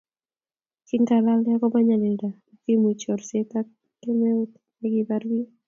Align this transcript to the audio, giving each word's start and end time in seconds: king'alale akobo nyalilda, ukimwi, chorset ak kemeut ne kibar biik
king'alale 0.87 1.49
akobo 1.55 1.77
nyalilda, 1.87 2.29
ukimwi, 2.53 2.91
chorset 3.01 3.51
ak 3.59 3.67
kemeut 4.01 4.51
ne 4.79 4.87
kibar 4.93 5.23
biik 5.29 5.49